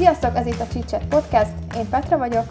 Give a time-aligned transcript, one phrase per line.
[0.00, 2.44] Sziasztok, ez itt a Csicset Podcast, én Petra vagyok.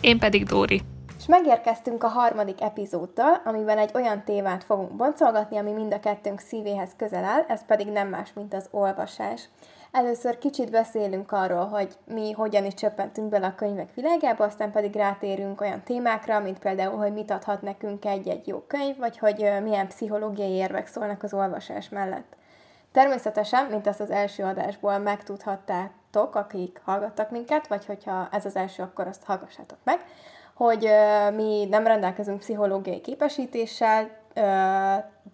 [0.00, 0.80] Én pedig Dóri.
[1.18, 6.40] És megérkeztünk a harmadik epizóddal, amiben egy olyan témát fogunk boncolgatni, ami mind a kettőnk
[6.40, 9.48] szívéhez közel áll, ez pedig nem más, mint az olvasás.
[9.92, 14.94] Először kicsit beszélünk arról, hogy mi hogyan is csöppentünk bele a könyvek világába, aztán pedig
[14.94, 19.88] rátérünk olyan témákra, mint például, hogy mit adhat nekünk egy-egy jó könyv, vagy hogy milyen
[19.88, 22.36] pszichológiai érvek szólnak az olvasás mellett.
[22.92, 24.98] Természetesen, mint azt az első adásból
[26.12, 30.00] megtudhattátok, akik hallgattak minket, vagy hogyha ez az első, akkor azt hallgassátok meg,
[30.54, 30.88] hogy
[31.34, 34.10] mi nem rendelkezünk pszichológiai képesítéssel,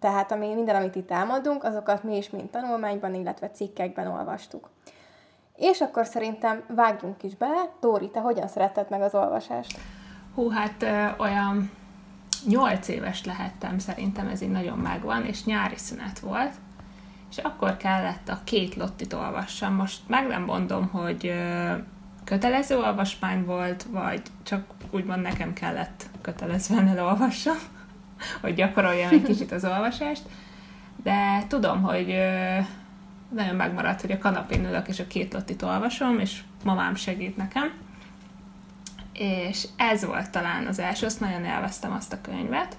[0.00, 4.70] tehát ami, minden, amit itt elmondunk, azokat mi is mind tanulmányban, illetve cikkekben olvastuk.
[5.56, 7.70] És akkor szerintem vágjunk is bele.
[7.80, 9.78] Dóri, te hogyan szeretted meg az olvasást?
[10.34, 10.84] Hú, hát
[11.18, 11.70] olyan
[12.46, 16.52] nyolc éves lehettem, szerintem ez így nagyon megvan, és nyári szünet volt,
[17.36, 19.74] és akkor kellett a két lottit olvassam.
[19.74, 21.34] Most meg nem mondom, hogy
[22.24, 27.56] kötelező olvasmány volt, vagy csak úgymond nekem kellett kötelezően elolvassam
[28.42, 30.22] hogy gyakoroljam egy kicsit az olvasást,
[31.02, 32.06] de tudom, hogy
[33.28, 37.72] nagyon megmaradt, hogy a kanapén ülök, és a két lottit olvasom, és mamám segít nekem.
[39.12, 42.76] És ez volt talán az első, azt nagyon élveztem azt a könyvet.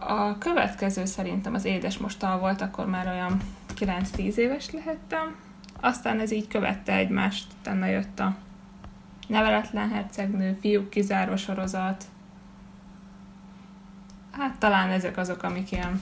[0.00, 3.40] A következő szerintem az Édes Mostal volt, akkor már olyan
[3.80, 5.36] 9-10 éves lehettem.
[5.80, 8.36] Aztán ez így követte egymást, utána jött a
[9.28, 12.04] Neveletlen hercegnő, Fiúk kizárva sorozat,
[14.38, 16.00] Hát talán ezek azok, amik ilyen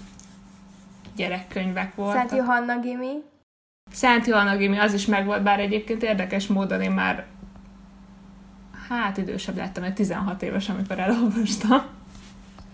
[1.17, 2.17] gyerekkönyvek voltak.
[2.17, 3.12] Szent Johanna Gimi.
[3.91, 7.27] Szent Johanna Gimi, az is megvolt, bár egyébként érdekes módon én már
[8.89, 11.83] hát idősebb lettem, mert 16 éves, amikor elolvastam.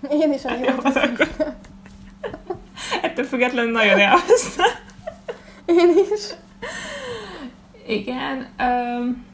[0.22, 0.66] Én is annyi
[3.02, 4.66] Ettől függetlenül nagyon élveztem.
[5.80, 6.22] Én is.
[7.86, 8.48] Igen.
[8.58, 9.24] Um,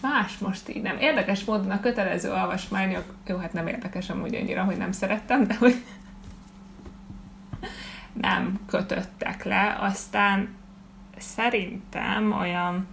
[0.00, 0.98] más most így nem.
[0.98, 5.54] Érdekes módon a kötelező olvasmányok, jó, hát nem érdekes amúgy annyira, hogy nem szerettem, de
[5.54, 5.84] hogy
[8.12, 9.76] nem kötöttek le.
[9.80, 10.48] Aztán
[11.18, 12.86] szerintem olyan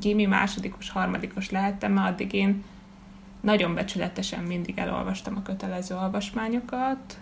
[0.00, 2.64] gimi másodikos, harmadikos lehettem, mert addig én
[3.40, 7.18] nagyon becsületesen mindig elolvastam a kötelező olvasmányokat.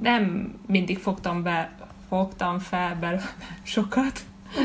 [0.00, 1.72] Nem mindig fogtam be,
[2.08, 3.22] fogtam fel belőle
[3.62, 4.20] sokat,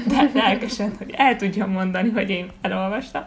[0.07, 3.23] de lelkesen, hogy el tudjam mondani, hogy én elolvastam.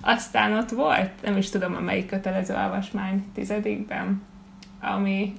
[0.00, 4.22] Aztán ott volt, nem is tudom, melyik kötelező olvasmány tizedikben,
[4.80, 5.32] ami,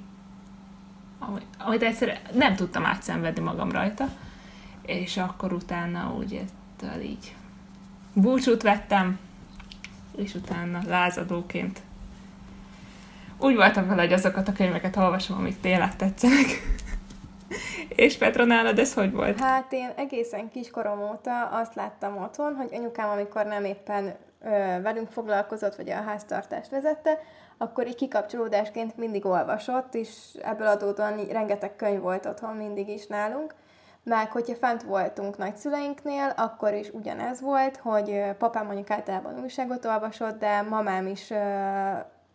[1.20, 4.06] ami, amit egyszerűen nem tudtam átszenvedni magam rajta,
[4.82, 7.36] és akkor utána úgy ettől így
[8.14, 9.20] búcsút vettem,
[10.18, 11.82] és utána lázadóként
[13.44, 16.48] úgy voltam vele, hogy azokat a könyveket olvasom, amik tényleg tetszenek.
[17.96, 19.40] És Petra, nálad ez hogy volt?
[19.40, 24.50] Hát én egészen kiskorom óta azt láttam otthon, hogy anyukám, amikor nem éppen ö,
[24.82, 27.20] velünk foglalkozott, vagy a háztartást vezette,
[27.58, 30.10] akkor így kikapcsolódásként mindig olvasott, és
[30.42, 33.54] ebből adódóan rengeteg könyv volt otthon mindig is nálunk.
[34.04, 40.40] Meg hogyha fent voltunk nagyszüleinknél, akkor is ugyanez volt, hogy papám mondjuk általában újságot olvasott,
[40.40, 41.34] de mamám is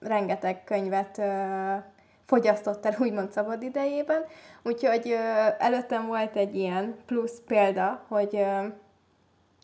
[0.00, 1.22] rengeteg könyvet
[2.26, 4.24] fogyasztott el úgymond szabad idejében.
[4.62, 5.18] Úgyhogy
[5.58, 8.46] előttem volt egy ilyen plusz példa, hogy,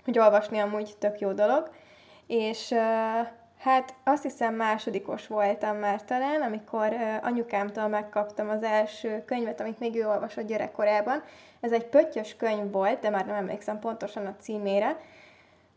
[0.05, 1.71] hogy olvasni amúgy tök jó dolog.
[2.27, 2.75] És
[3.59, 9.97] hát azt hiszem másodikos voltam már talán, amikor anyukámtól megkaptam az első könyvet, amit még
[9.97, 11.23] ő olvasott gyerekkorában.
[11.63, 14.97] Ez egy pöttyös könyv volt, de már nem emlékszem pontosan a címére,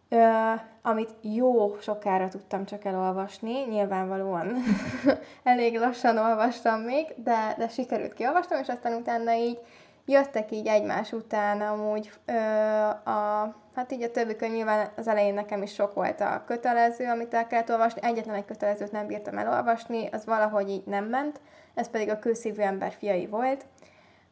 [0.09, 4.55] Ö, amit jó sokára tudtam csak elolvasni, nyilvánvalóan
[5.43, 9.59] elég lassan olvastam még, de, de sikerült kiolvastam, és aztán utána így
[10.05, 12.33] jöttek így egymás után amúgy ö,
[13.09, 17.05] a, hát így a többi könyv nyilván az elején nekem is sok volt a kötelező,
[17.05, 21.39] amit el kellett olvasni, egyetlen egy kötelezőt nem bírtam elolvasni, az valahogy így nem ment,
[21.73, 23.65] ez pedig a kőszívű ember fiai volt,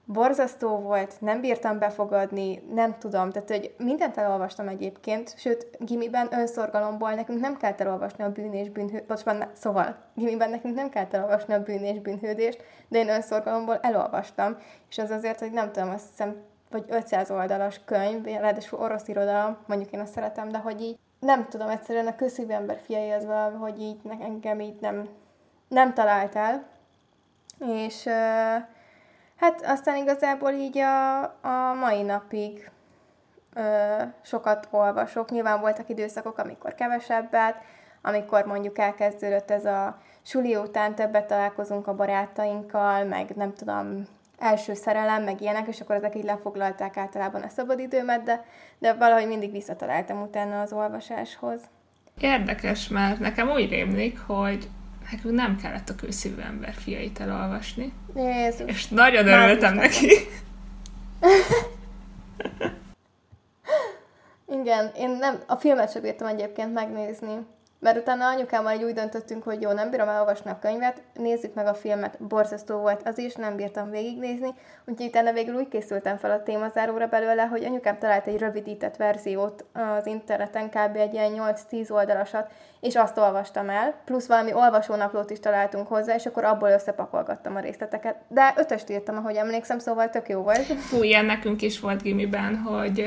[0.05, 7.13] borzasztó volt, nem bírtam befogadni, nem tudom, tehát hogy mindent elolvastam egyébként, sőt, gimiben önszorgalomból
[7.13, 8.69] nekünk nem kellett elolvasni a bűn és
[9.07, 14.57] bocsánat, szóval gimiben nekünk nem kellett elolvasni a bűn és bűnhődést, de én önszorgalomból elolvastam,
[14.89, 16.35] és az azért, hogy nem tudom, azt hiszem,
[16.71, 21.47] vagy 500 oldalas könyv, ráadásul orosz irodalom, mondjuk én azt szeretem, de hogy így nem
[21.49, 25.07] tudom, egyszerűen a közszívű ember fiai az valahogy így engem így nem,
[25.67, 26.63] nem talált el,
[27.59, 28.63] és uh,
[29.43, 32.69] Hát aztán igazából így a, a mai napig
[33.53, 33.61] ö,
[34.21, 35.31] sokat olvasok.
[35.31, 37.55] Nyilván voltak időszakok, amikor kevesebbet,
[38.01, 44.07] amikor mondjuk elkezdődött ez a suli után többet találkozunk a barátainkkal, meg nem tudom,
[44.37, 48.45] első szerelem, meg ilyenek, és akkor ezek így lefoglalták általában a szabadidőmet, de,
[48.79, 51.59] de valahogy mindig visszataláltam utána az olvasáshoz.
[52.19, 54.69] Érdekes, mert nekem úgy rémlik, hogy
[55.11, 57.93] nekünk nem kellett a kőszívű ember fiait elolvasni.
[58.15, 58.69] Jézus.
[58.69, 60.07] És nagyon örültem neki.
[64.61, 67.45] Igen, én nem, a filmet sem bírtam egyébként megnézni.
[67.83, 71.67] Mert utána anyukámmal egy úgy döntöttünk, hogy jó, nem bírom elolvasni a könyvet, nézzük meg
[71.67, 74.49] a filmet, borzasztó volt az is, nem bírtam végignézni,
[74.85, 79.65] úgyhogy utána végül úgy készültem fel a témazáróra belőle, hogy anyukám talált egy rövidített verziót
[79.73, 80.95] az interneten, kb.
[80.95, 86.25] egy ilyen 8-10 oldalasat, és azt olvastam el, plusz valami olvasónaplót is találtunk hozzá, és
[86.25, 88.15] akkor abból összepakolgattam a részleteket.
[88.27, 90.65] De ötöst írtam, ahogy emlékszem, szóval tök jó volt.
[90.65, 93.05] Fú, ilyen nekünk is volt gimiben, hogy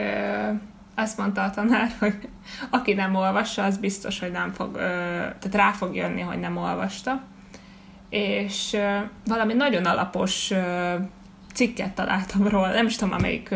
[0.97, 2.29] azt mondta a tanár, hogy
[2.71, 7.23] aki nem olvassa, az biztos, hogy nem fog, tehát rá fog jönni, hogy nem olvasta.
[8.09, 8.77] És
[9.27, 10.53] valami nagyon alapos
[11.55, 13.55] cikket találtam róla, nem is tudom, amelyik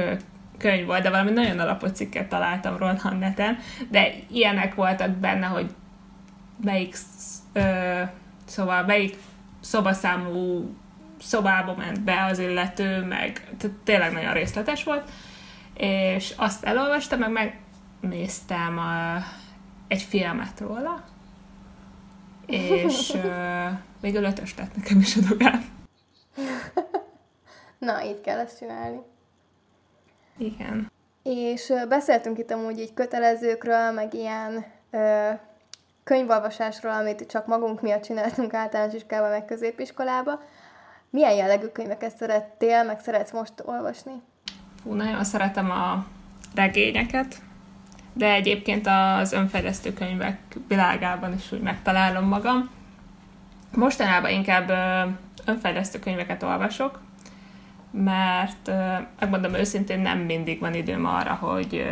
[0.59, 3.59] könyv volt, de valami nagyon alapos cikket találtam róla a neten,
[3.89, 5.75] de ilyenek voltak benne, hogy
[6.65, 6.97] melyik,
[8.45, 9.17] szóval melyik
[9.61, 10.71] szobaszámú
[11.21, 15.11] szobába ment be az illető, meg tehát tényleg nagyon részletes volt
[15.81, 17.61] és azt elolvastam, meg
[18.01, 19.17] megnéztem a,
[19.89, 21.05] egy filmet róla,
[22.47, 23.69] és uh,
[24.01, 25.65] végül ötös lett nekem is a dogám.
[27.79, 29.01] Na, így kell ezt csinálni.
[30.37, 30.93] Igen.
[31.23, 35.39] És beszéltünk itt amúgy így kötelezőkről, meg ilyen uh,
[36.05, 40.43] könyvolvasásról, amit csak magunk miatt csináltunk általános iskolába, meg középiskolába.
[41.11, 44.23] Milyen jellegű könyveket szerettél, meg szeretsz most olvasni?
[44.83, 46.05] Fú, nagyon szeretem a
[46.55, 47.43] regényeket,
[48.13, 50.39] de egyébként az önfejlesztő könyvek
[50.69, 52.71] világában is úgy megtalálom magam.
[53.75, 54.71] Mostanában inkább
[55.45, 57.01] önfejlesztő könyveket olvasok,
[57.91, 58.71] mert
[59.21, 61.87] megmondom őszintén, nem mindig van időm arra, hogy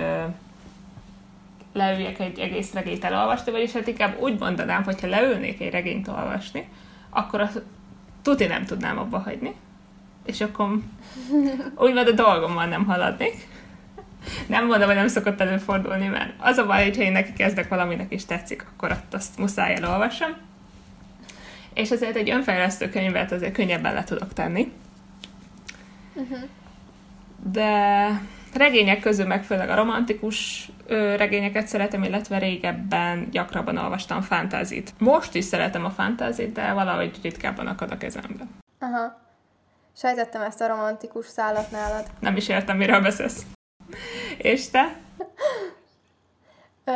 [1.72, 6.68] leüljek egy egész regényt elolvasni, vagyis hát inkább úgy mondanám, hogyha leülnék egy regényt olvasni,
[7.10, 7.62] akkor azt
[8.22, 9.54] tuti nem tudnám abba hagyni,
[10.28, 10.78] és akkor
[11.76, 13.48] úgymond a dolgommal nem haladnék.
[14.46, 18.12] Nem mondom, hogy nem szokott előfordulni, mert az a baj, hogyha én neki kezdek valaminek
[18.12, 20.36] is tetszik, akkor ott azt muszáj elolvasom.
[21.74, 24.72] És ezért egy önfejlesztő könyvet azért könnyebben le tudok tenni.
[26.14, 26.38] Uh-huh.
[27.52, 28.08] De
[28.54, 30.70] regények közül meg főleg a romantikus
[31.16, 34.94] regényeket szeretem, illetve régebben gyakrabban olvastam fantázit.
[34.98, 38.46] Most is szeretem a fantázit, de valahogy ritkábban akad a kezembe.
[38.78, 39.26] Aha.
[39.98, 42.06] Sejtettem ezt a romantikus szállat nálad.
[42.20, 43.42] Nem is értem, miről beszélsz.
[44.38, 44.96] És te?
[46.84, 46.92] Ö,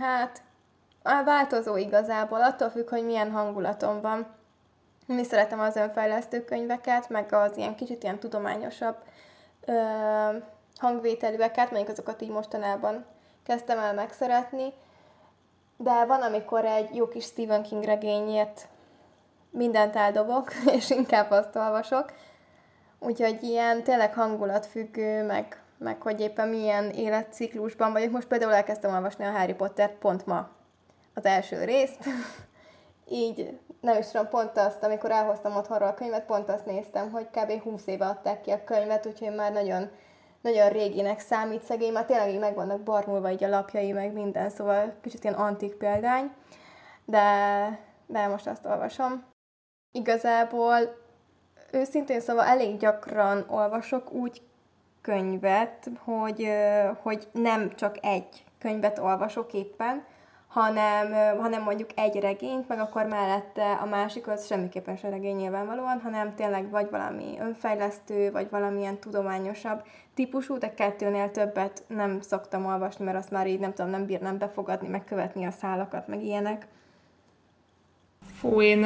[0.00, 0.42] hát,
[1.02, 4.26] a változó igazából, attól függ, hogy milyen hangulatom van.
[5.06, 8.96] Mi szeretem az önfejlesztő könyveket, meg az ilyen kicsit ilyen tudományosabb
[9.66, 9.72] ö,
[10.76, 13.04] hangvételűeket, mondjuk azokat így mostanában
[13.44, 14.72] kezdtem el megszeretni.
[15.76, 18.68] De van, amikor egy jó kis Stephen King regényét
[19.52, 22.12] mindent eldobok, és inkább azt olvasok.
[22.98, 28.10] Úgyhogy ilyen tényleg hangulatfüggő, meg, meg hogy éppen milyen életciklusban vagyok.
[28.10, 30.48] Most például elkezdtem olvasni a Harry Potter pont ma
[31.14, 32.04] az első részt.
[33.08, 37.26] Így nem is tudom, pont azt, amikor elhoztam otthonról a könyvet, pont azt néztem, hogy
[37.30, 37.62] kb.
[37.62, 39.90] 20 éve adták ki a könyvet, úgyhogy már nagyon,
[40.40, 44.50] nagyon réginek számít szegény, már tényleg így meg vannak barnulva így a lapjai, meg minden,
[44.50, 46.32] szóval kicsit ilyen antik példány,
[47.04, 47.24] de,
[48.06, 49.31] de most azt olvasom.
[49.92, 50.76] Igazából
[51.72, 54.42] őszintén szóval elég gyakran olvasok úgy
[55.00, 56.48] könyvet, hogy,
[57.02, 60.04] hogy nem csak egy könyvet olvasok éppen,
[60.48, 66.00] hanem, hanem mondjuk egy regényt, meg akkor mellette a másik az semmiképpen se regény nyilvánvalóan,
[66.00, 69.82] hanem tényleg vagy valami önfejlesztő, vagy valamilyen tudományosabb
[70.14, 74.38] típusú, de kettőnél többet nem szoktam olvasni, mert azt már így nem tudom, nem bírnám
[74.38, 76.66] befogadni, megkövetni a szálakat, meg ilyenek.
[78.38, 78.84] Fú, én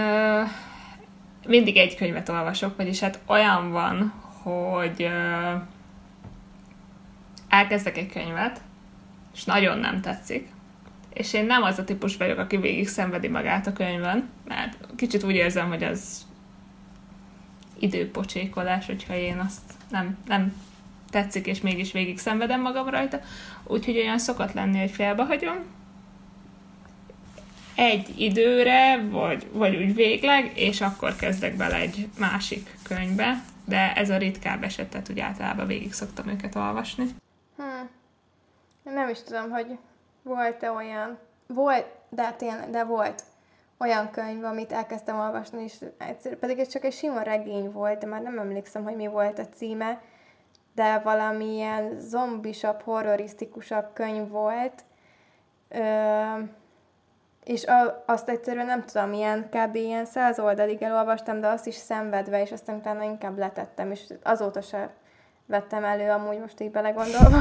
[1.46, 4.12] mindig egy könyvet olvasok, vagyis hát olyan van,
[4.42, 5.62] hogy uh,
[7.48, 8.60] elkezdek egy könyvet,
[9.34, 10.48] és nagyon nem tetszik,
[11.12, 15.22] és én nem az a típus vagyok, aki végig szenvedi magát a könyvön, mert kicsit
[15.22, 16.26] úgy érzem, hogy az
[17.78, 20.54] időpocsékolás, hogyha én azt nem, nem
[21.10, 23.20] tetszik, és mégis végig szenvedem magam rajta.
[23.64, 25.56] Úgyhogy olyan szokott lenni, hogy félbehagyom,
[27.76, 34.10] egy időre, vagy, vagy úgy végleg, és akkor kezdek bele egy másik könyvbe, de ez
[34.10, 37.04] a ritkább eset, tehát úgy általában végig szoktam őket olvasni.
[37.56, 37.88] Hmm.
[38.82, 39.78] Nem is tudom, hogy
[40.22, 43.22] volt-e olyan, volt, de tényleg, de volt
[43.78, 48.06] olyan könyv, amit elkezdtem olvasni, és egyszer, pedig ez csak egy sima regény volt, de
[48.06, 50.00] már nem emlékszem, hogy mi volt a címe,
[50.74, 54.84] de valamilyen zombisabb, horrorisztikusabb könyv volt,
[55.68, 55.78] Ö,
[57.46, 59.74] és a, azt egyszerűen nem tudom, ilyen kb.
[59.74, 64.60] ilyen száz oldalig elolvastam, de azt is szenvedve, és aztán utána inkább letettem, és azóta
[64.60, 64.94] se
[65.46, 67.38] vettem elő, amúgy most így belegondolva.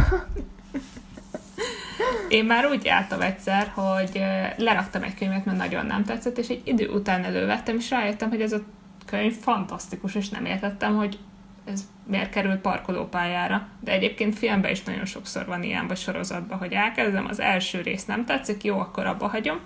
[2.30, 4.22] Én már úgy jártam egyszer, hogy
[4.58, 8.42] leraktam egy könyvet, mert nagyon nem tetszett, és egy idő után elővettem, és rájöttem, hogy
[8.42, 8.64] ez a
[9.06, 11.20] könyv fantasztikus, és nem értettem, hogy
[11.66, 13.68] ez miért került parkolópályára.
[13.80, 18.06] De egyébként filmben is nagyon sokszor van ilyen, vagy sorozatban, hogy elkezdem, az első rész
[18.06, 19.60] nem tetszik, jó, akkor abba hagyom,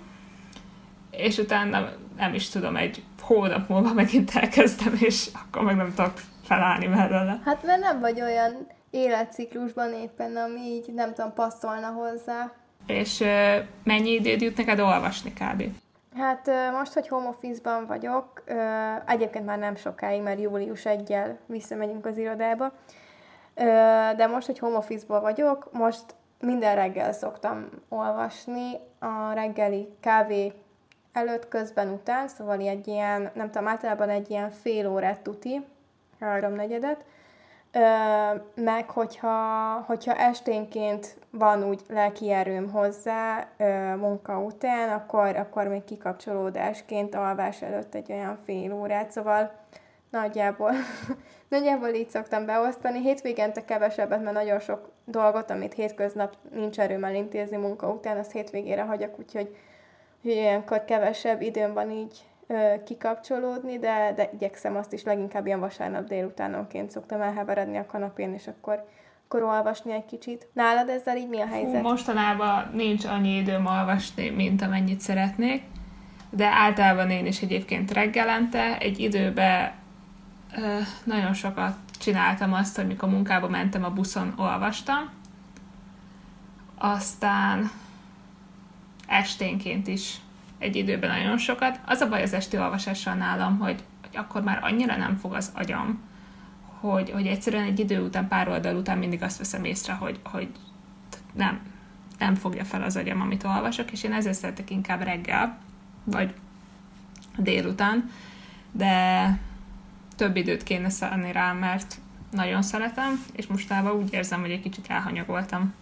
[1.10, 6.12] és utána nem is tudom, egy hónap múlva megint elkezdem, és akkor meg nem tudok
[6.44, 7.40] felállni mellőle.
[7.44, 12.52] Hát mert nem vagy olyan életciklusban éppen, ami így nem tudom, passzolna hozzá.
[12.86, 15.62] És uh, mennyi időd jut neked olvasni kb?
[16.16, 18.42] Hát most, hogy home office-ban vagyok,
[19.06, 22.72] egyébként már nem sokáig, mert július 1 visszamegyünk az irodába,
[24.16, 26.04] de most, hogy home office-ban vagyok, most
[26.40, 30.52] minden reggel szoktam olvasni a reggeli kávé
[31.12, 35.66] előtt, közben, után, szóval egy ilyen, nem tudom, általában egy ilyen fél órát tuti,
[36.20, 37.04] háromnegyedet,
[38.54, 43.48] meg hogyha, hogyha esténként van úgy lelki erőm hozzá
[43.96, 49.52] munka után, akkor, akkor még kikapcsolódásként alvás előtt egy olyan fél órát, szóval
[50.10, 50.72] nagyjából,
[51.48, 53.00] nagyjából így szoktam beosztani.
[53.00, 58.82] Hétvégente kevesebbet, mert nagyon sok dolgot, amit hétköznap nincs erőm elintézni munka után, azt hétvégére
[58.82, 59.56] hagyok, úgyhogy
[60.22, 62.24] hogy ilyenkor kevesebb időm van így
[62.84, 68.46] kikapcsolódni, de, de igyekszem azt is leginkább ilyen vasárnap délutánonként szoktam elheveredni a kanapén, és
[68.46, 68.88] akkor,
[69.24, 70.48] akkor olvasni egy kicsit.
[70.52, 71.80] Nálad ezzel így mi a helyzet?
[71.80, 75.62] Hú, mostanában nincs annyi időm olvasni, mint amennyit szeretnék,
[76.30, 79.74] de általában én is egyébként reggelente egy időbe
[80.56, 85.10] ö, nagyon sokat csináltam azt, hogy mikor munkába mentem, a buszon olvastam,
[86.78, 87.70] aztán
[89.10, 90.16] esténként is
[90.58, 91.80] egy időben nagyon sokat.
[91.86, 95.52] Az a baj az esti olvasással nálam, hogy, hogy akkor már annyira nem fog az
[95.54, 96.00] agyam,
[96.80, 100.48] hogy, hogy egyszerűen egy idő után, pár oldal után mindig azt veszem észre, hogy, hogy
[101.32, 101.60] nem,
[102.18, 105.58] nem fogja fel az agyam, amit olvasok, és én ezért szeretek inkább reggel,
[106.04, 106.34] vagy
[107.36, 108.10] délután,
[108.72, 109.38] de
[110.16, 111.98] több időt kéne szállni rá, mert
[112.30, 115.74] nagyon szeretem, és mostában úgy érzem, hogy egy kicsit elhanyagoltam.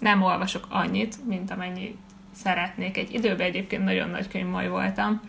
[0.00, 1.96] Nem olvasok annyit, mint amennyi
[2.34, 2.96] szeretnék.
[2.96, 5.20] Egy időben egyébként nagyon nagy könyvmaj voltam,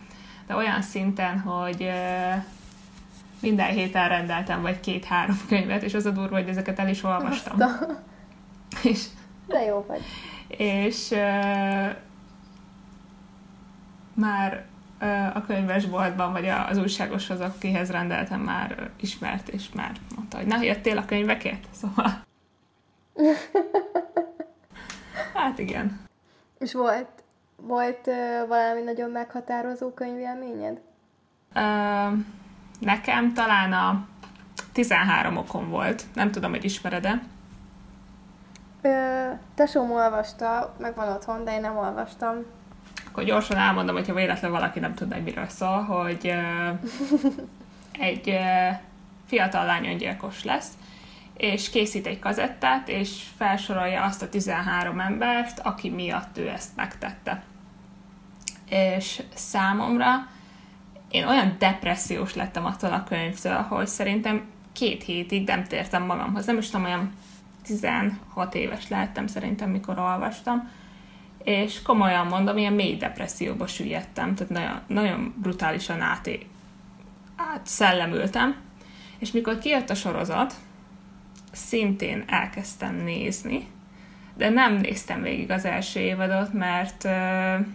[0.46, 1.90] de olyan szinten, hogy
[3.40, 7.58] minden héten rendeltem vagy két-három könyvet, és az a durva, hogy ezeket el is olvastam.
[8.82, 9.04] és,
[9.46, 10.02] de jó vagy.
[10.48, 11.88] És uh,
[14.14, 14.64] már
[15.00, 20.62] uh, a könyvesboltban, vagy az újságoshoz, akihez rendeltem, már ismert, és már mondta, hogy na,
[20.62, 21.66] jöttél a könyvekért?
[21.70, 22.24] Szóval...
[25.34, 26.05] hát igen.
[26.58, 27.08] És volt,
[27.56, 28.10] volt
[28.48, 30.80] valami nagyon meghatározó könyvélményed?
[31.54, 32.18] Uh,
[32.80, 34.06] nekem talán a
[34.72, 36.04] 13 okon volt.
[36.14, 37.22] Nem tudom, hogy ismered-e.
[38.82, 42.34] Ö, tesóm olvasta, meg van otthon, de én nem olvastam.
[43.06, 46.78] Akkor gyorsan elmondom, hogyha véletlenül valaki nem tudna, hogy miről szól, hogy uh,
[48.08, 48.78] egy uh,
[49.26, 50.72] fiatal lány öngyilkos lesz,
[51.36, 57.42] és készít egy kazettát, és felsorolja azt a 13 embert, aki miatt ő ezt megtette.
[58.68, 60.28] És számomra
[61.10, 66.46] én olyan depressziós lettem attól a könyvtől, hogy szerintem két hétig nem tértem magamhoz.
[66.46, 67.12] Nem is tudom, olyan
[67.64, 70.70] 16 éves lehettem szerintem, mikor olvastam,
[71.44, 76.30] és komolyan mondom, ilyen mély depresszióba süllyedtem, tehát nagyon, nagyon brutálisan át,
[77.62, 78.56] szellemültem.
[79.18, 80.54] És mikor kijött a sorozat,
[81.56, 83.66] szintén elkezdtem nézni,
[84.36, 87.66] de nem néztem végig az első évadot, mert uh,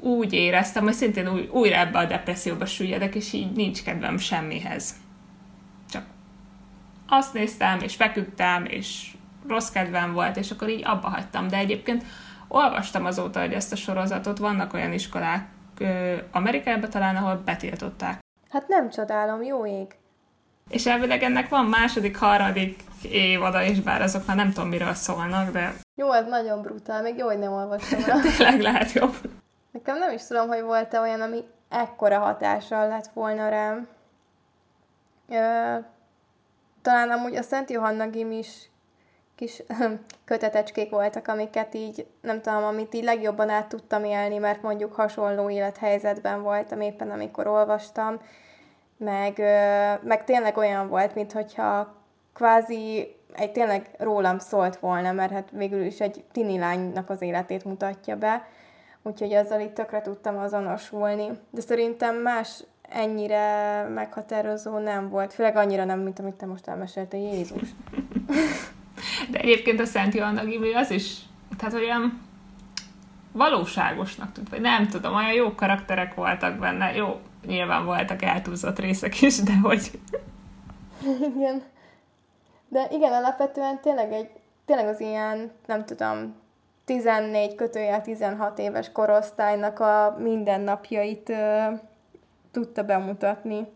[0.00, 4.94] úgy éreztem, hogy szintén új, újra ebbe a depresszióba süllyedek, és így nincs kedvem semmihez.
[5.90, 6.04] Csak
[7.08, 9.16] azt néztem, és feküdtem, és
[9.48, 11.48] rossz kedvem volt, és akkor így abba hagytam.
[11.48, 12.04] De egyébként
[12.48, 15.48] olvastam azóta, hogy ezt a sorozatot, vannak olyan iskolák
[16.30, 18.18] Amerikában talán, ahol betiltották.
[18.50, 19.96] Hát nem csodálom, jó ég.
[20.70, 25.52] És elvileg ennek van második, harmadik évada is, bár azok már nem tudom, miről szólnak,
[25.52, 25.74] de...
[25.94, 28.20] Jó, ez nagyon brutál, még jó, hogy nem olvastam el.
[28.36, 29.14] Tényleg lehet jobb.
[29.70, 33.88] Nekem nem is tudom, hogy volt-e olyan, ami ekkora hatással lett volna rám.
[35.28, 35.76] Ö,
[36.82, 38.68] talán amúgy a Szent Johanna Gim is
[39.34, 39.62] kis
[40.24, 45.50] kötetecskék voltak, amiket így, nem tudom, amit így legjobban át tudtam élni, mert mondjuk hasonló
[45.50, 48.20] élethelyzetben voltam éppen, amikor olvastam,
[48.96, 49.38] meg,
[50.02, 51.94] meg tényleg olyan volt, mintha
[52.32, 57.64] kvázi egy tényleg rólam szólt volna, mert hát végül is egy tini lánynak az életét
[57.64, 58.48] mutatja be,
[59.02, 61.28] úgyhogy azzal itt tökre tudtam azonosulni.
[61.50, 67.20] De szerintem más ennyire meghatározó nem volt, főleg annyira nem, mint amit te most elmeséltél,
[67.20, 67.68] Jézus.
[69.30, 71.18] De egyébként a Szent Johanna Gimli az is,
[71.58, 72.22] tehát olyan
[73.32, 79.20] valóságosnak tűnt, vagy nem tudom, olyan jó karakterek voltak benne, jó, nyilván voltak eltúlzott részek
[79.20, 79.90] is, de hogy...
[81.36, 81.62] Igen.
[82.68, 84.30] De igen, alapvetően tényleg egy,
[84.64, 86.34] tényleg az ilyen, nem tudom,
[86.84, 91.66] 14 kötőjel 16 éves korosztálynak a mindennapjait ö,
[92.50, 93.66] tudta bemutatni.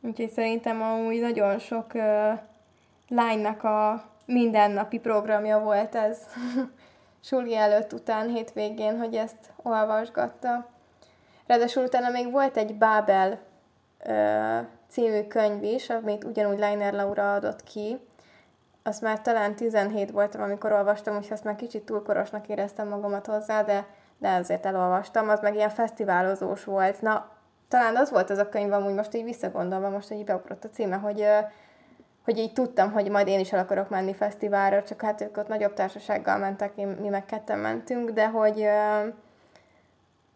[0.00, 2.32] Úgyhogy szerintem amúgy nagyon sok ö,
[3.08, 6.18] lánynak a mindennapi programja volt ez
[7.28, 10.73] suli előtt, után, hétvégén, hogy ezt olvasgatta.
[11.46, 13.38] Ráadásul utána még volt egy Bábel
[14.04, 14.58] ö,
[14.88, 18.00] című könyv is, amit ugyanúgy Leiner Laura adott ki.
[18.82, 23.62] Azt már talán 17 voltam, amikor olvastam, úgyhogy azt már kicsit túlkorosnak éreztem magamat hozzá,
[23.62, 23.86] de,
[24.18, 25.28] de azért elolvastam.
[25.28, 27.02] Az meg ilyen fesztiválozós volt.
[27.02, 27.30] Na,
[27.68, 30.96] talán az volt az a könyv, amúgy most így visszagondolva, most így beugrott a címe,
[30.96, 31.26] hogy
[32.24, 35.48] hogy így tudtam, hogy majd én is el akarok menni fesztiválra, csak hát ők ott
[35.48, 38.66] nagyobb társasággal mentek, mi meg ketten mentünk, de hogy,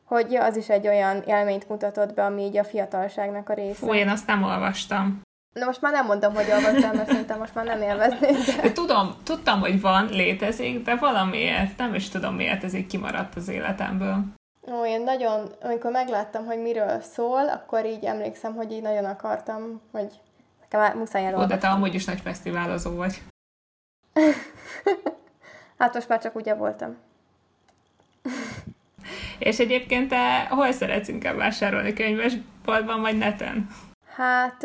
[0.09, 3.87] hogy az is egy olyan élményt mutatott be, ami így a fiatalságnak a része.
[3.87, 5.21] Fú, én azt nem olvastam.
[5.55, 8.45] Na most már nem mondom, hogy olvastam, mert szerintem most már nem élveznék.
[8.47, 8.63] De...
[8.63, 13.35] de tudom, tudtam, hogy van, létezik, de valamiért, nem is tudom miért ez így kimaradt
[13.35, 14.25] az életemből.
[14.71, 19.81] Ó, én nagyon, amikor megláttam, hogy miről szól, akkor így emlékszem, hogy így nagyon akartam,
[19.93, 20.21] hogy
[20.71, 21.53] Nekem muszáj elolvasni.
[21.53, 23.23] Ó, de te amúgy is nagy fesztiválozó vagy.
[25.79, 26.97] hát most már csak ugye voltam.
[29.39, 33.69] És egyébként te hol szeretsz inkább vásárolni könyvesboltban, vagy neten?
[34.17, 34.65] Hát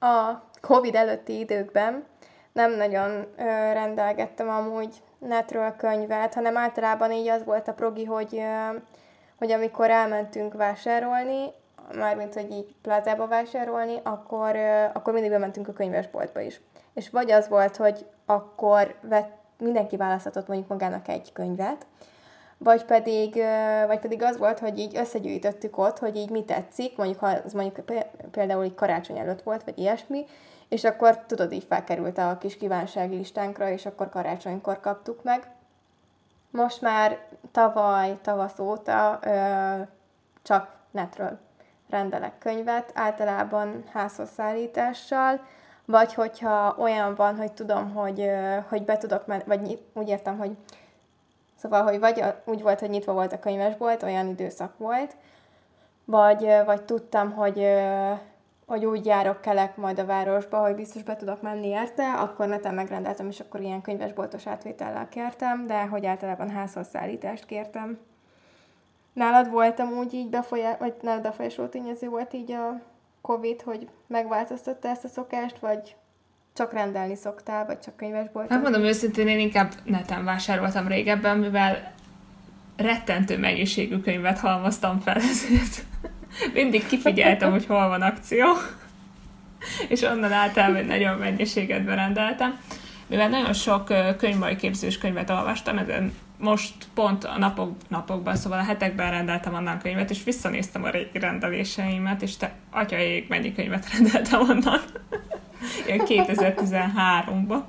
[0.00, 2.04] a Covid előtti időkben
[2.52, 3.26] nem nagyon
[3.72, 8.42] rendelgettem amúgy netről könyvet, hanem általában így az volt a progi, hogy,
[9.38, 11.44] hogy amikor elmentünk vásárolni,
[11.94, 14.56] mármint, hogy így plázába vásárolni, akkor,
[14.92, 16.60] akkor mindig bementünk a könyvesboltba is.
[16.94, 21.86] És vagy az volt, hogy akkor vett, mindenki választhatott mondjuk magának egy könyvet,
[22.58, 23.34] vagy pedig,
[23.86, 27.52] vagy pedig az volt, hogy így összegyűjtöttük ott, hogy így mi tetszik, mondjuk ha az
[27.52, 27.84] mondjuk
[28.30, 30.26] például így karácsony előtt volt, vagy ilyesmi,
[30.68, 35.50] és akkor tudod, így felkerült a kis kívánsági listánkra, és akkor karácsonykor kaptuk meg.
[36.50, 37.18] Most már
[37.52, 39.80] tavaly, tavasz óta ö,
[40.42, 41.38] csak netről
[41.90, 45.40] rendelek könyvet, általában házhoz szállítással,
[45.84, 48.30] vagy hogyha olyan van, hogy tudom, hogy,
[48.68, 50.56] hogy be tudok menni, vagy úgy értem, hogy
[51.56, 55.16] szóval, hogy vagy úgy volt, hogy nyitva volt a könyvesbolt, olyan időszak volt,
[56.04, 57.66] vagy, vagy tudtam, hogy,
[58.66, 62.74] hogy úgy járok, kelek majd a városba, hogy biztos be tudok menni érte, akkor neten
[62.74, 67.98] megrendeltem, és akkor ilyen könyvesboltos átvétellel kértem, de hogy általában házhoz szállítást kértem.
[69.12, 72.80] Nálad voltam úgy így befolyás, vagy nem befolyásoló tényező volt így a
[73.20, 75.96] Covid, hogy megváltoztatta ezt a szokást, vagy
[76.56, 78.56] csak rendelni szoktál, vagy csak könyvesboltban?
[78.56, 81.92] Hát mondom őszintén, én inkább neten vásároltam régebben, mivel
[82.76, 85.84] rettentő mennyiségű könyvet halmoztam fel, ezért
[86.52, 88.46] mindig kifigyeltem, hogy hol van akció,
[89.88, 92.58] és onnan általában nagyon mennyiséget berendeltem.
[93.06, 99.10] Mivel nagyon sok könyvmajképzős könyvet olvastam, ezen most pont a napok, napokban, szóval a hetekben
[99.10, 104.80] rendeltem annak könyvet, és visszanéztem a régi rendeléseimet, és te atyaig mennyi könyvet rendeltem onnan.
[105.86, 107.60] Ilyen 2013-ban.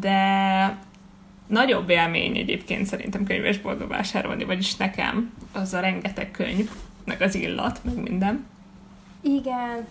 [0.00, 0.78] De
[1.46, 6.70] nagyobb élmény egyébként szerintem könyvesboltba vásárolni, vagyis nekem az a rengeteg könyv,
[7.04, 8.46] meg az illat, meg minden.
[9.20, 9.86] Igen.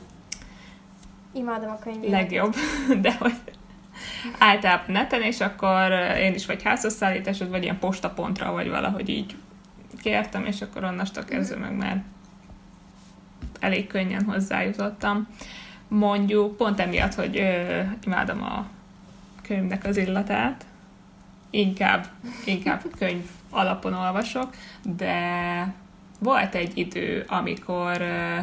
[1.34, 2.10] Imádom a könyvet.
[2.10, 2.56] Legjobb,
[3.02, 3.34] de hogy
[4.38, 9.36] általában neten, és akkor én is vagy házhozszállításod, vagy ilyen postapontra, vagy valahogy így
[10.02, 12.04] kértem, és akkor onnastól kezdve meg már
[13.60, 15.28] elég könnyen hozzájutottam.
[15.88, 18.66] Mondjuk pont emiatt, hogy ö, imádom a
[19.42, 20.66] könyvnek az illatát,
[21.50, 22.08] inkább,
[22.46, 25.74] inkább könyv alapon olvasok, de
[26.20, 28.38] volt egy idő, amikor ö,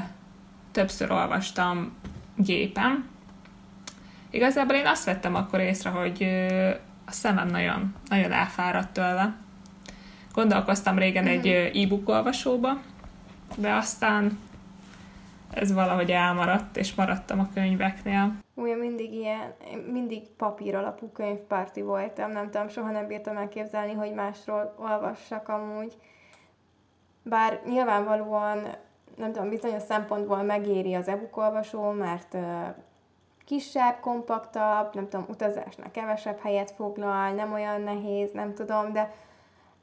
[0.72, 1.92] többször olvastam
[2.36, 3.04] gépen,
[4.32, 6.22] Igazából én azt vettem akkor észre, hogy
[7.06, 9.34] a szemem nagyon, nagyon elfáradt tőle.
[10.32, 11.82] Gondolkoztam régen egy mhm.
[11.82, 12.80] e-book olvasóba,
[13.56, 14.38] de aztán
[15.50, 18.32] ez valahogy elmaradt, és maradtam a könyveknél.
[18.54, 19.54] Ugye mindig ilyen,
[19.92, 25.96] mindig papír alapú könyvpárti voltam, nem tudom, soha nem bírtam elképzelni, hogy másról olvassak amúgy.
[27.22, 28.58] Bár nyilvánvalóan,
[29.16, 32.36] nem tudom, bizonyos szempontból megéri az e-book olvasó, mert
[33.44, 39.14] kisebb, kompaktabb, nem tudom, utazásnál kevesebb helyet foglal, nem olyan nehéz, nem tudom, de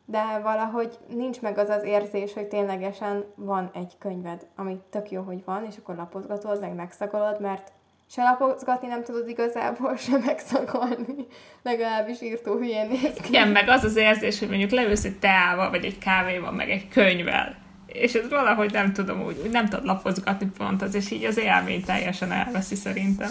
[0.05, 5.21] de valahogy nincs meg az az érzés, hogy ténylegesen van egy könyved, ami tök jó,
[5.21, 7.71] hogy van, és akkor lapozgatod, meg megszagolod, mert
[8.11, 11.27] se lapozgatni nem tudod igazából, se megszagolni.
[11.61, 13.27] Legalábbis írtó hülyén néz ki.
[13.27, 16.87] Igen, meg az az érzés, hogy mondjuk leülsz egy teával, vagy egy kávéval, meg egy
[16.87, 17.55] könyvvel,
[17.91, 21.37] és ez valahogy nem tudom úgy, úgy nem tudod lapozgatni pont az, és így az
[21.37, 23.29] élmény teljesen elveszi szerintem.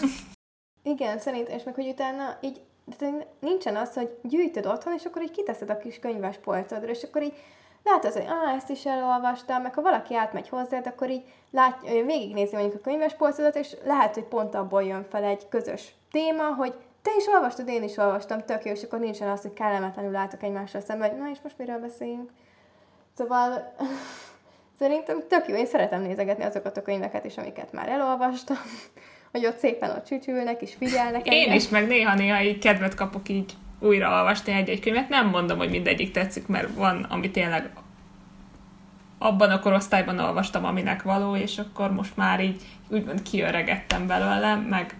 [0.83, 2.61] Igen, szerintem, és meg hogy utána így
[2.99, 7.03] de nincsen az, hogy gyűjtöd otthon, és akkor így kiteszed a kis könyves polcodra, és
[7.03, 7.35] akkor így
[7.85, 12.57] látod, hogy ah, ezt is elolvastam, meg ha valaki átmegy hozzád, akkor így lát, végignézi
[12.57, 16.75] mondjuk a könyves polcodat, és lehet, hogy pont abból jön fel egy közös téma, hogy
[17.03, 20.42] te is olvastad, én is olvastam, tök jó, és akkor nincsen az, hogy kellemetlenül látok
[20.42, 22.31] egymással szemben, hogy na és most miről beszéljünk.
[23.16, 23.75] Szóval
[24.79, 28.57] szerintem tök jó, én szeretem nézegetni azokat a könyveket is, amiket már elolvastam,
[29.33, 31.27] hogy ott szépen ott csücsülnek és figyelnek.
[31.27, 31.57] Én engem.
[31.57, 35.09] is, meg néha-néha így kedvet kapok így újraolvasni egy-egy könyvet.
[35.09, 37.71] Nem mondom, hogy mindegyik tetszik, mert van, ami tényleg
[39.19, 44.95] abban a korosztályban olvastam, aminek való, és akkor most már így úgymond kiöregettem belőle, meg,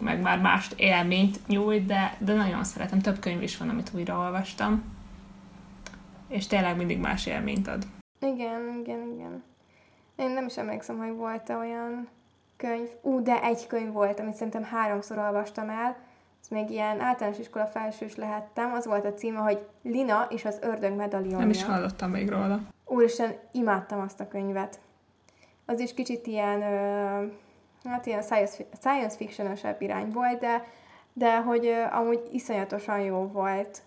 [0.00, 3.00] meg már mást élményt nyújt, de, de nagyon szeretem.
[3.00, 4.82] Több könyv is van, amit újraolvastam.
[6.28, 7.86] És tényleg mindig más élményt ad.
[8.22, 9.42] Igen, igen, igen.
[10.16, 12.08] Én nem is emlékszem, hogy volt -e olyan
[12.56, 12.88] könyv.
[13.00, 15.96] Ú, de egy könyv volt, amit szerintem háromszor olvastam el.
[16.42, 18.72] Ez még ilyen általános iskola felsős lehettem.
[18.72, 21.38] Az volt a címe, hogy Lina és az ördög medalionja.
[21.38, 22.60] Nem is hallottam még róla.
[22.84, 24.80] Úristen, imádtam azt a könyvet.
[25.66, 27.26] Az is kicsit ilyen, ö,
[27.84, 30.64] hát ilyen science, science fiction irány volt, de,
[31.12, 33.82] de hogy ö, amúgy iszonyatosan jó volt.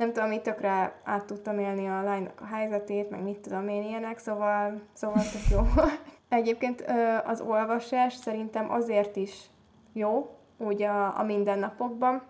[0.00, 3.82] Nem tudom, itt tökre át tudtam élni a lánynak a helyzetét, meg mit tudom én
[3.82, 5.82] ilyenek, szóval, szóval tök jó.
[6.38, 6.84] Egyébként
[7.24, 9.50] az olvasás szerintem azért is
[9.92, 12.22] jó, úgy a, a mindennapokban,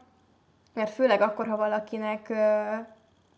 [0.75, 2.87] mert főleg akkor, ha valakinek uh,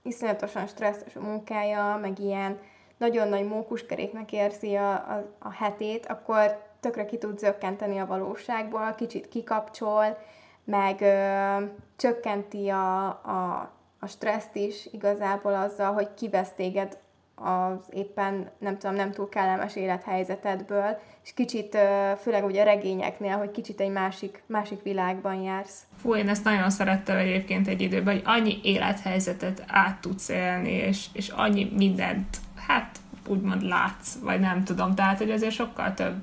[0.02, 2.58] iszonyatosan stresszes a munkája, meg ilyen
[2.96, 8.94] nagyon nagy mókuskeréknek érzi a, a, a hetét, akkor tökre ki tud zökkenteni a valóságból,
[8.94, 10.18] kicsit kikapcsol,
[10.64, 11.64] meg ö,
[11.96, 13.70] csökkenti a, a,
[14.04, 16.98] a stresszt is igazából azzal, hogy kivesz téged
[17.34, 21.78] az éppen, nem tudom, nem túl kellemes élethelyzetedből, és kicsit,
[22.20, 25.86] főleg ugye a regényeknél, hogy kicsit egy másik, másik világban jársz.
[26.00, 31.06] Fú, én ezt nagyon szerettem egyébként egy időben, hogy annyi élethelyzetet át tudsz élni, és,
[31.12, 36.22] és annyi mindent, hát úgymond látsz, vagy nem tudom, tehát, hogy azért sokkal több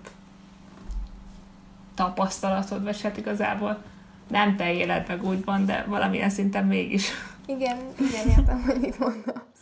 [1.96, 3.84] tapasztalatod, vagy hát igazából
[4.28, 7.12] nem te éled meg úgymond, de valamilyen szinten mégis.
[7.50, 9.60] Igen, igen, értem, hogy mit mondasz.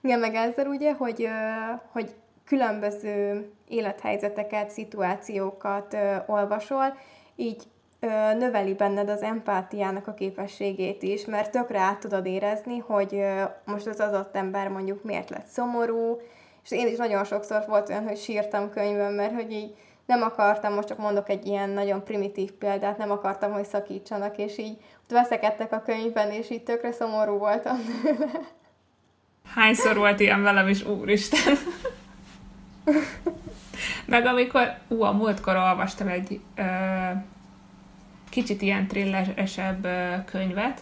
[0.00, 1.28] Igen, meg ezzel ugye, hogy,
[1.92, 6.96] hogy különböző élethelyzeteket, szituációkat olvasol,
[7.36, 7.62] így
[8.38, 13.24] növeli benned az empátiának a képességét is, mert tökre át tudod érezni, hogy
[13.64, 16.20] most az adott ember mondjuk miért lett szomorú,
[16.64, 19.74] és én is nagyon sokszor volt olyan, hogy sírtam könyvön, mert hogy így
[20.06, 24.58] nem akartam, most csak mondok egy ilyen nagyon primitív példát, nem akartam, hogy szakítsanak, és
[24.58, 27.76] így ott veszekedtek a könyvben, és így tökre szomorú voltam
[29.54, 31.54] Hányszor volt ilyen velem is, úristen.
[34.06, 36.62] Meg amikor, ú, a múltkor olvastam egy ö,
[38.28, 39.88] kicsit ilyen trilleresebb
[40.24, 40.80] könyvet,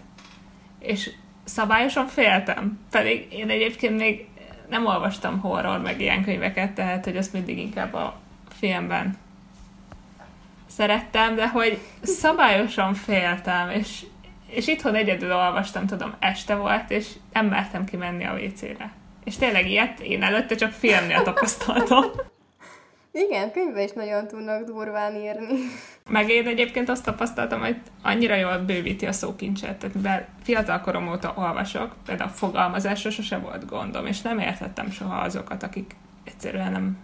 [0.78, 1.10] és
[1.44, 2.78] szabályosan féltem.
[2.90, 4.26] Pedig én egyébként még
[4.68, 8.20] nem olvastam horror meg ilyen könyveket, tehát hogy azt mindig inkább a
[8.62, 9.16] filmben
[10.66, 14.04] szerettem, de hogy szabályosan féltem, és
[14.52, 18.92] és itthon egyedül olvastam, tudom, este volt, és nem mertem kimenni a WC-re.
[19.24, 22.04] És tényleg ilyet én előtte csak filmnél tapasztaltam.
[23.12, 25.54] Igen, könyvbe is nagyon tudnak durván írni.
[26.10, 31.08] Meg én egyébként azt tapasztaltam, hogy annyira jól bővíti a szókincset, tehát mivel fiatal korom
[31.08, 36.72] óta olvasok, például a fogalmazásra sose volt gondom, és nem értettem soha azokat, akik egyszerűen
[36.72, 36.96] nem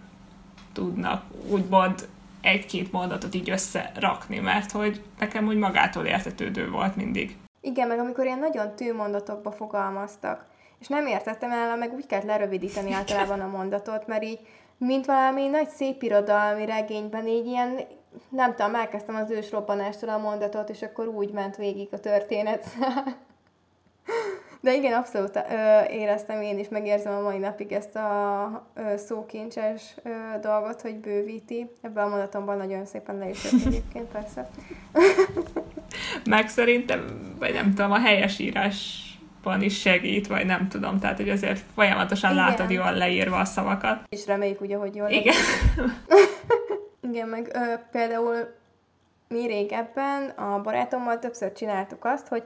[0.79, 2.09] tudnak úgymond
[2.41, 7.37] egy-két mondatot így összerakni, mert hogy nekem úgy magától értetődő volt mindig.
[7.61, 10.47] Igen, meg amikor ilyen nagyon tűmondatokba fogalmaztak,
[10.81, 14.39] és nem értettem el, meg úgy kellett lerövidíteni általában a mondatot, mert így,
[14.77, 17.79] mint valami nagy szép irodalmi regényben, így ilyen,
[18.29, 22.65] nem tudom, elkezdtem az ősrobbanástól a mondatot, és akkor úgy ment végig a történet.
[24.61, 25.41] De igen, abszolút ö,
[25.91, 31.71] éreztem én is, megérzem a mai napig ezt a ö, szókincses ö, dolgot, hogy bővíti.
[31.83, 34.49] Ebben a mondatomban nagyon szépen le is jött egyébként, persze.
[36.31, 39.03] Meg szerintem, vagy nem tudom, a helyesírás
[39.61, 42.45] is segít, vagy nem tudom, tehát hogy azért folyamatosan Igen.
[42.45, 44.01] látod jól leírva a szavakat.
[44.09, 45.35] És reméljük ugye, hogy jól Igen.
[47.11, 48.55] Igen, meg ö, például
[49.29, 52.43] mi régebben a barátommal többször csináltuk azt, hogy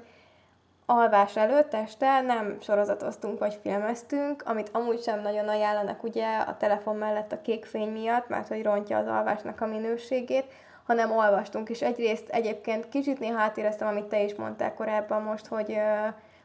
[0.87, 6.97] alvás előtt este nem sorozatoztunk vagy filmeztünk, amit amúgy sem nagyon ajánlanak ugye a telefon
[6.97, 10.45] mellett a kék fény miatt, mert hogy rontja az alvásnak a minőségét,
[10.87, 15.77] hanem olvastunk, és egyrészt egyébként kicsit néha átéreztem, amit te is mondtál korábban most, hogy,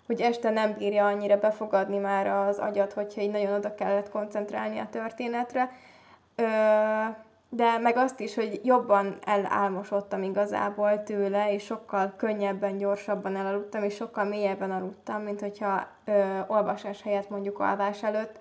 [0.05, 4.79] hogy este nem bírja annyira befogadni már az agyat, hogyha így nagyon oda kellett koncentrálni
[4.79, 5.71] a történetre
[7.49, 13.95] de meg azt is, hogy jobban elálmosodtam igazából tőle, és sokkal könnyebben, gyorsabban elaludtam, és
[13.95, 18.39] sokkal mélyebben aludtam, mint hogyha ö, olvasás helyett mondjuk alvás előtt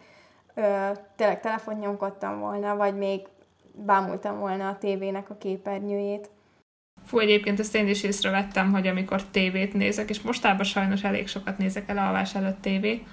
[0.54, 3.20] ö, tényleg telefont nyomkodtam volna, vagy még
[3.72, 6.30] bámultam volna a tévének a képernyőjét.
[7.06, 11.58] Fú, egyébként ezt én is észrevettem, hogy amikor tévét nézek, és mostában sajnos elég sokat
[11.58, 13.06] nézek el alvás előtt tévét,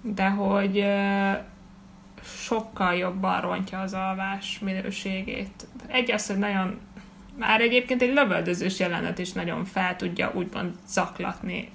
[0.00, 0.84] de hogy
[2.24, 5.66] sokkal jobban rontja az alvás minőségét.
[5.86, 6.80] Egy az, hogy nagyon
[7.38, 11.70] már egyébként egy lövöldözős jelenet is nagyon fel tudja úgymond zaklatni,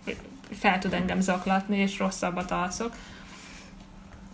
[0.51, 2.91] fel tud engem zaklatni, és rosszabbat alszok.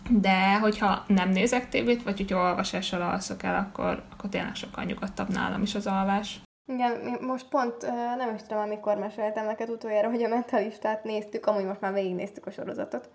[0.09, 5.29] De hogyha nem nézek tévét, vagy hogyha olvasással alszok el, akkor, akkor tényleg sokkal nyugodtabb
[5.29, 6.41] nálam is az alvás.
[6.71, 7.81] Igen, most pont
[8.17, 12.45] nem is tudom, amikor meséltem neked utoljára, hogy a mentalistát néztük, amúgy most már végignéztük
[12.45, 13.09] a sorozatot.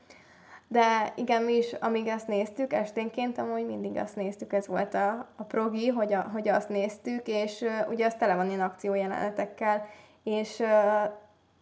[0.69, 5.29] De igen, mi is, amíg ezt néztük, esténként amúgy mindig azt néztük, ez volt a,
[5.37, 9.87] a progi, hogy, a, hogy azt néztük, és uh, ugye az tele van ilyen akciójelenetekkel,
[10.23, 10.69] és uh,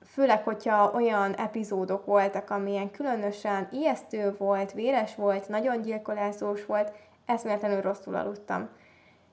[0.06, 6.92] főleg, hogyha olyan epizódok voltak, amilyen különösen ijesztő volt, véres volt, nagyon gyilkolászós volt,
[7.26, 8.68] eszméletlenül rosszul aludtam.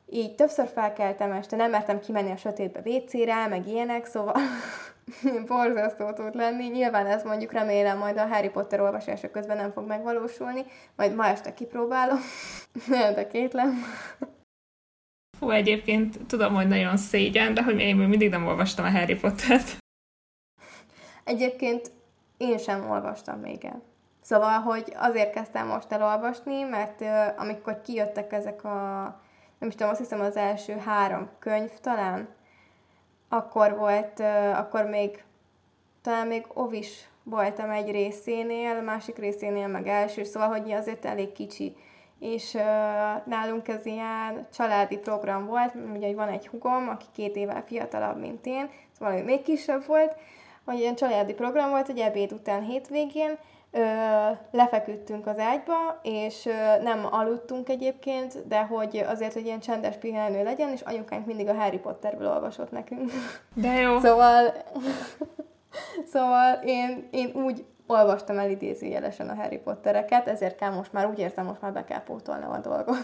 [0.10, 4.36] Így többször felkeltem este, nem mertem kimenni a sötétbe vécére, meg ilyenek, szóval
[5.48, 6.68] borzasztó tud lenni.
[6.68, 11.28] Nyilván ez mondjuk remélem majd a Harry Potter olvasása közben nem fog megvalósulni, majd ma
[11.28, 12.20] este kipróbálom,
[13.16, 13.84] de kétlem.
[15.38, 19.16] Fú, egyébként tudom, hogy nagyon szégyen, de hogy én még mindig nem olvastam a Harry
[19.16, 19.78] Pottert.
[21.24, 21.92] Egyébként
[22.38, 23.82] én sem olvastam még el.
[24.22, 29.04] Szóval, hogy azért kezdtem most elolvasni, mert uh, amikor kijöttek ezek a,
[29.60, 32.28] nem is tudom, azt hiszem az első három könyv talán,
[33.34, 34.20] akkor volt,
[34.56, 35.24] akkor még
[36.02, 41.76] talán még ovis voltam egy részénél, másik részénél meg első, szóval, hogy azért elég kicsi.
[42.20, 42.52] És
[43.26, 48.46] nálunk ez ilyen családi program volt, ugye van egy hugom, aki két évvel fiatalabb, mint
[48.46, 50.16] én, szóval ő még kisebb volt,
[50.66, 53.38] hogy ilyen családi program volt, hogy ebéd után hétvégén,
[53.74, 53.80] ö,
[54.52, 60.44] lefeküdtünk az ágyba, és ö, nem aludtunk egyébként, de hogy azért, hogy ilyen csendes pihenő
[60.44, 63.12] legyen, és anyukánk mindig a Harry Potterből olvasott nekünk.
[63.54, 64.00] De jó.
[64.00, 64.54] Szóval,
[66.14, 71.20] szóval én, én úgy olvastam el idézőjelesen a Harry Pottereket, ezért kell most már, úgy
[71.20, 72.98] érzem, most már be kell pótolnom a dolgot.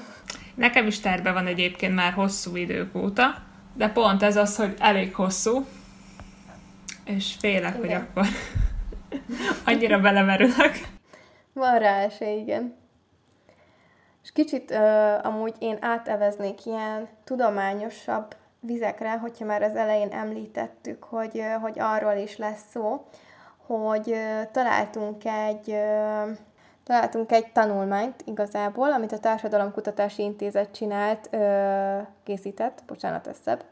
[0.55, 3.35] Nekem is terve van egyébként már hosszú idők óta,
[3.73, 5.65] de pont ez az, hogy elég hosszú,
[7.05, 7.79] és félek, Igen.
[7.79, 8.25] hogy akkor
[9.65, 10.71] Annyira belemerülök.
[11.53, 12.75] Van rá esély, igen.
[14.23, 21.37] És kicsit uh, amúgy én áteveznék ilyen tudományosabb vizekre, hogyha már az elején említettük, hogy,
[21.37, 23.05] uh, hogy arról is lesz szó,
[23.65, 26.37] hogy uh, találtunk egy uh,
[26.83, 33.63] találtunk egy tanulmányt igazából, amit a Társadalomkutatási Intézet csinált, uh, készített, bocsánat, ez szebb.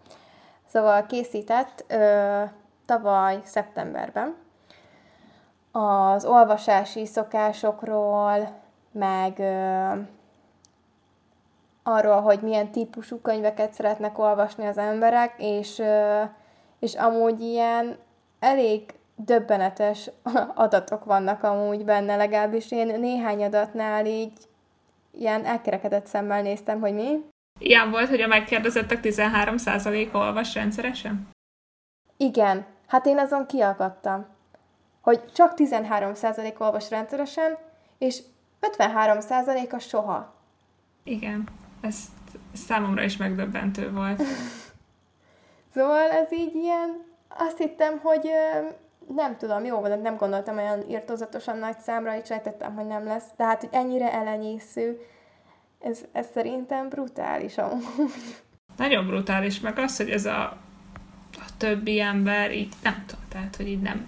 [0.65, 2.49] Szóval készített uh,
[2.85, 4.35] tavaly szeptemberben,
[5.77, 8.61] az olvasási szokásokról,
[8.91, 9.91] meg ö,
[11.83, 16.21] arról, hogy milyen típusú könyveket szeretnek olvasni az emberek, és, ö,
[16.79, 17.97] és amúgy ilyen
[18.39, 20.11] elég döbbenetes
[20.65, 24.37] adatok vannak amúgy benne, legalábbis én néhány adatnál így
[25.11, 27.19] ilyen elkerekedett szemmel néztem, hogy mi.
[27.59, 31.29] Ilyen volt, hogy a megkérdezettek 13% olvas rendszeresen?
[32.17, 34.35] Igen, hát én azon kiakadtam
[35.07, 37.57] hogy csak 13% olvas rendszeresen,
[37.97, 38.19] és
[38.77, 40.33] 53%-a soha.
[41.03, 41.43] Igen,
[41.81, 41.95] ez
[42.53, 44.21] számomra is megdöbbentő volt.
[45.73, 48.29] szóval ez így ilyen, azt hittem, hogy
[49.15, 53.27] nem tudom, jó, de nem gondoltam olyan írtozatosan nagy számra, és sejtettem, hogy nem lesz.
[53.37, 55.01] De hát, hogy ennyire elenyésző,
[55.79, 58.13] ez, ez szerintem brutális amúgy.
[58.77, 60.41] Nagyon brutális, meg az, hogy ez a,
[61.33, 64.07] a többi ember így nem tudom, tehát, hogy így nem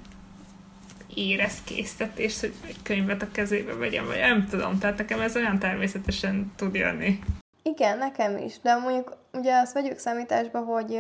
[1.27, 6.51] érezkésztetés, hogy egy könyvet a kezébe vegyem, vagy nem tudom, tehát nekem ez olyan természetesen
[6.55, 7.19] tud jönni.
[7.63, 10.99] Igen, nekem is, de mondjuk ugye azt vegyük számításba, hogy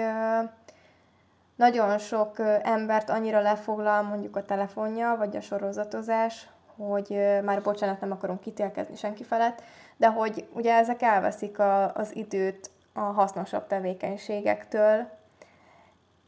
[1.55, 8.11] nagyon sok embert annyira lefoglal mondjuk a telefonja, vagy a sorozatozás, hogy már bocsánat, nem
[8.11, 9.63] akarom kitélkezni senki felett,
[9.97, 15.09] de hogy ugye ezek elveszik a, az időt a hasznosabb tevékenységektől,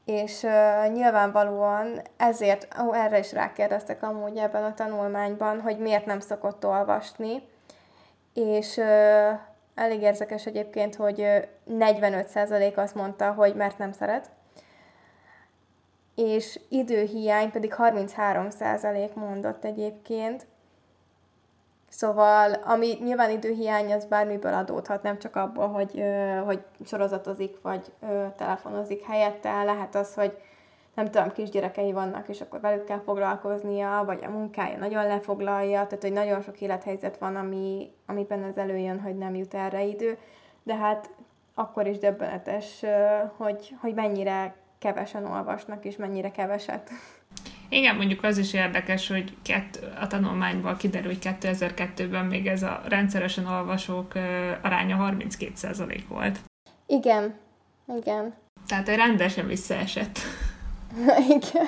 [0.06, 6.20] és uh, nyilvánvalóan ezért, ó, erre is rákérdeztek amúgy ebben a tanulmányban, hogy miért nem
[6.20, 7.44] szokott olvasni,
[8.34, 9.40] és uh,
[9.76, 14.30] elég érzekes egyébként, hogy 45% azt mondta, hogy mert nem szeret,
[16.16, 20.46] és időhiány pedig 33% mondott egyébként.
[21.92, 26.04] Szóval, ami nyilván időhiány, az bármiből adódhat, nem csak abból, hogy,
[26.46, 27.92] hogy sorozatozik, vagy
[28.38, 30.38] telefonozik helyette, lehet az, hogy
[30.96, 36.02] nem tudom, kisgyerekei vannak, és akkor velük kell foglalkoznia, vagy a munkája nagyon lefoglalja, tehát
[36.02, 40.18] hogy nagyon sok élethelyzet van, ami, amiben ez előjön, hogy nem jut erre idő,
[40.64, 41.10] de hát
[41.54, 42.86] akkor is döbbenetes,
[43.38, 46.90] hogy, hogy mennyire kevesen olvasnak, és mennyire keveset.
[47.74, 52.82] Igen, mondjuk az is érdekes, hogy kett, a tanulmányból kiderül, hogy 2002-ben még ez a
[52.88, 54.14] rendszeresen olvasók
[54.62, 56.40] aránya 32% volt.
[56.88, 57.34] Igen,
[57.98, 58.34] igen.
[58.68, 60.20] Tehát rendesen visszaesett.
[61.40, 61.68] igen.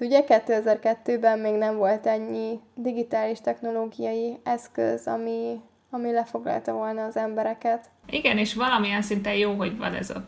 [0.00, 7.90] Ugye 2002-ben még nem volt ennyi digitális technológiai eszköz, ami, ami lefoglalta volna az embereket.
[8.06, 10.24] Igen, és valamilyen szinten jó, hogy van ez a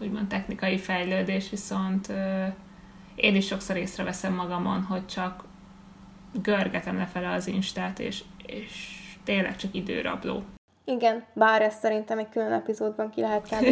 [0.00, 2.12] úgymond technikai fejlődés, viszont
[3.16, 5.44] én is sokszor észreveszem magamon, hogy csak
[6.42, 10.42] görgetem lefele az Instát, és, és tényleg csak időrabló.
[10.84, 13.64] Igen, bár ezt szerintem egy külön epizódban ki lehet kb.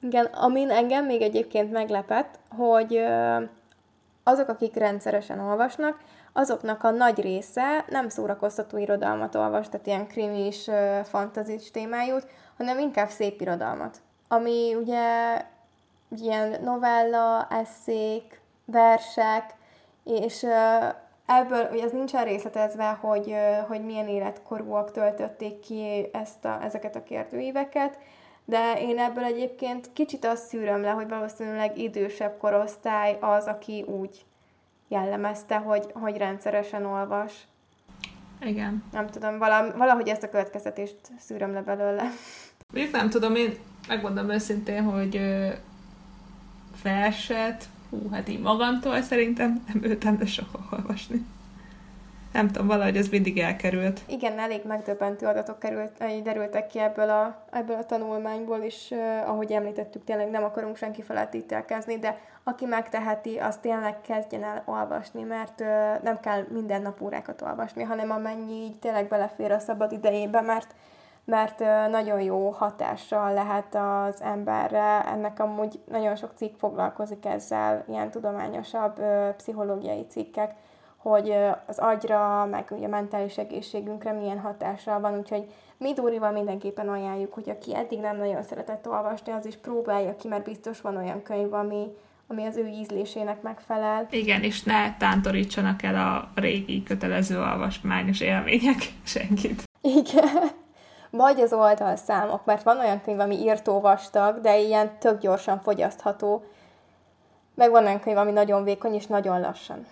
[0.00, 3.00] Igen, amin engem még egyébként meglepett, hogy
[4.22, 6.00] azok, akik rendszeresen olvasnak,
[6.32, 10.70] azoknak a nagy része nem szórakoztató irodalmat olvas, tehát ilyen krimis,
[11.04, 12.26] fantazis témájút,
[12.56, 14.00] hanem inkább szép irodalmat.
[14.28, 15.42] Ami ugye
[16.16, 19.54] ilyen novella, eszék, versek,
[20.04, 20.46] és
[21.26, 23.34] ebből, ugye ez nincsen részletezve, hogy,
[23.68, 27.98] hogy milyen életkorúak töltötték ki ezt a, ezeket a kérdőíveket,
[28.44, 34.24] de én ebből egyébként kicsit azt szűröm le, hogy valószínűleg idősebb korosztály az, aki úgy
[34.88, 37.32] jellemezte, hogy, hogy rendszeresen olvas.
[38.40, 38.84] Igen.
[38.92, 39.38] Nem tudom,
[39.76, 42.02] valahogy ezt a következtetést szűröm le belőle.
[42.72, 43.58] Még nem tudom, én
[43.88, 45.20] megmondom őszintén, hogy
[46.82, 51.26] verset, hú, hát így magamtól szerintem nem ültem de soha olvasni
[52.36, 54.00] nem tudom, valahogy ez mindig elkerült.
[54.06, 59.52] Igen, elég megdöbbentő adatok került, derültek ki ebből a, ebből a tanulmányból is, uh, ahogy
[59.52, 65.22] említettük, tényleg nem akarunk senki felett ítélkezni, de aki megteheti, az tényleg kezdjen el olvasni,
[65.22, 65.66] mert uh,
[66.02, 70.74] nem kell minden nap órákat olvasni, hanem amennyi így tényleg belefér a szabad idejébe, mert
[71.26, 71.58] mert
[71.90, 75.04] nagyon jó hatással lehet az emberre.
[75.06, 79.00] Ennek amúgy nagyon sok cikk foglalkozik ezzel, ilyen tudományosabb
[79.36, 80.54] pszichológiai cikkek,
[80.96, 81.34] hogy
[81.66, 85.46] az agyra, meg ugye a mentális egészségünkre milyen hatással van, úgyhogy
[85.78, 90.28] mi Dórival mindenképpen ajánljuk, hogy aki eddig nem nagyon szeretett olvasni, az is próbálja ki,
[90.28, 91.86] mert biztos van olyan könyv, ami,
[92.26, 94.06] ami az ő ízlésének megfelel.
[94.10, 99.62] Igen, és ne tántorítsanak el a régi kötelező olvasmányos élmények senkit.
[99.80, 100.64] Igen.
[101.16, 106.42] Vagy az oldalszámok, mert van olyan könyv, ami írtó vastag, de ilyen tök gyorsan fogyasztható.
[107.54, 109.86] Meg van olyan könyv, ami nagyon vékony és nagyon lassan.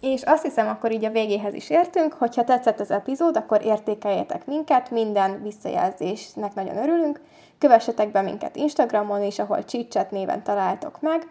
[0.00, 4.46] És azt hiszem, akkor így a végéhez is értünk, hogyha tetszett az epizód, akkor értékeljetek
[4.46, 7.20] minket, minden visszajelzésnek nagyon örülünk.
[7.58, 11.26] Kövessetek be minket Instagramon is, ahol Csicset néven találtok meg.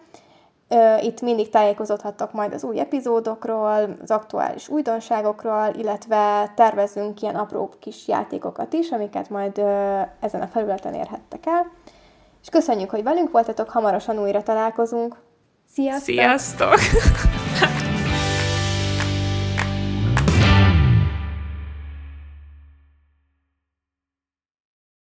[1.02, 8.08] Itt mindig tájékozódhattok majd az új epizódokról, az aktuális újdonságokról, illetve tervezünk ilyen apró kis
[8.08, 9.58] játékokat is, amiket majd
[10.20, 11.72] ezen a felületen érhettek el.
[12.42, 15.16] És köszönjük, hogy velünk voltatok, hamarosan újra találkozunk.
[15.74, 16.04] Sziasztok!
[16.04, 16.76] Sziasztok!